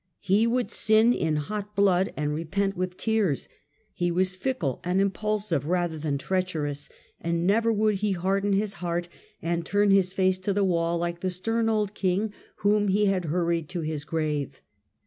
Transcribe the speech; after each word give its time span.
He 0.17 0.47
would 0.47 0.71
sin 0.71 1.13
in 1.13 1.35
hot 1.35 1.75
blood 1.75 2.11
and 2.17 2.33
repent 2.33 2.75
with 2.75 2.97
tears; 2.97 3.47
he 3.93 4.09
was 4.09 4.35
fickle 4.35 4.79
and 4.83 4.99
impulsive 4.99 5.67
rather 5.67 5.99
tlmn 5.99 6.17
treacherous, 6.17 6.89
and 7.19 7.45
never 7.45 7.71
would 7.71 7.97
he 7.97 8.13
harden 8.13 8.53
his 8.53 8.73
heart 8.81 9.09
and 9.43 9.63
turn 9.63 9.91
his 9.91 10.11
face 10.11 10.39
to 10.39 10.53
the 10.53 10.63
wall 10.65 10.97
like 10.97 11.19
the 11.19 11.29
stem 11.29 11.69
old 11.69 11.93
king 11.93 12.33
whom 12.65 12.87
he 12.87 13.05
had 13.05 13.25
hurried 13.25 13.69
to 13.69 13.81
his 13.81 14.03
grave. 14.03 14.63